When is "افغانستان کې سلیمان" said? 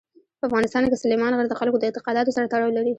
0.49-1.31